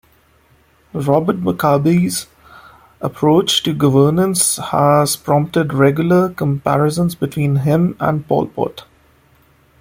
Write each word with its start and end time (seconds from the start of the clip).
Robert 0.95 1.37
Mugabe's 1.41 2.25
approach 3.01 3.61
to 3.61 3.71
governance 3.71 4.57
has 4.57 5.15
prompted 5.15 5.75
regular 5.75 6.29
comparisons 6.29 7.13
between 7.13 7.57
him 7.57 7.95
and 7.99 8.27
Pol 8.27 8.47
Pot. 8.47 8.85